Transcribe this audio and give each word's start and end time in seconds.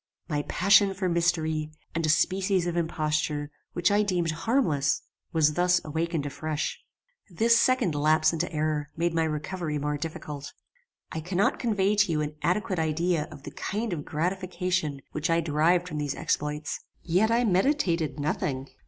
"My 0.27 0.41
passion 0.47 0.95
for 0.95 1.07
mystery, 1.07 1.71
and 1.93 2.03
a 2.03 2.09
species 2.09 2.65
of 2.65 2.75
imposture, 2.75 3.51
which 3.73 3.91
I 3.91 4.01
deemed 4.01 4.31
harmless, 4.31 5.03
was 5.31 5.53
thus 5.53 5.79
awakened 5.85 6.25
afresh. 6.25 6.83
This 7.29 7.55
second 7.55 7.93
lapse 7.93 8.33
into 8.33 8.51
error 8.51 8.89
made 8.97 9.13
my 9.13 9.23
recovery 9.25 9.77
more 9.77 9.99
difficult. 9.99 10.53
I 11.11 11.19
cannot 11.19 11.59
convey 11.59 11.95
to 11.97 12.11
you 12.11 12.21
an 12.21 12.33
adequate 12.41 12.79
idea 12.79 13.27
of 13.29 13.43
the 13.43 13.51
kind 13.51 13.93
of 13.93 14.03
gratification 14.03 15.01
which 15.11 15.29
I 15.29 15.39
derived 15.39 15.87
from 15.87 15.99
these 15.99 16.15
exploits; 16.15 16.79
yet 17.03 17.29
I 17.29 17.43
meditated 17.43 18.19
nothing. 18.19 18.69